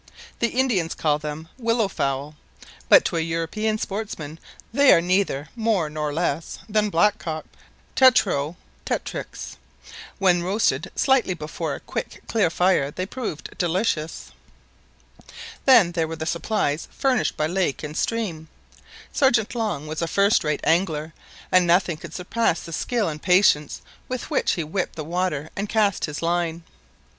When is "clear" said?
12.27-12.49